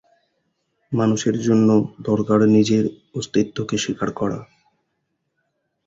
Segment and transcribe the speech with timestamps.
[0.91, 1.69] মানুষের জন্য
[2.01, 2.83] দরকার নিজের
[3.15, 4.39] অস্তিত্বকে স্বীকার করা।